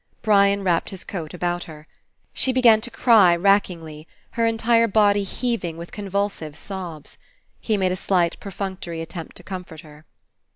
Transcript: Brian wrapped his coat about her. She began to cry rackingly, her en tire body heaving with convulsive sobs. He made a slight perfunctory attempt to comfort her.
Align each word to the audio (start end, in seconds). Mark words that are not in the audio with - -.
Brian 0.23 0.63
wrapped 0.63 0.89
his 0.89 1.03
coat 1.03 1.31
about 1.31 1.65
her. 1.65 1.85
She 2.33 2.51
began 2.51 2.81
to 2.81 2.89
cry 2.89 3.37
rackingly, 3.37 4.07
her 4.31 4.47
en 4.47 4.57
tire 4.57 4.87
body 4.87 5.21
heaving 5.21 5.77
with 5.77 5.91
convulsive 5.91 6.57
sobs. 6.57 7.19
He 7.59 7.77
made 7.77 7.91
a 7.91 7.95
slight 7.95 8.39
perfunctory 8.39 9.01
attempt 9.01 9.35
to 9.37 9.43
comfort 9.43 9.81
her. 9.81 10.07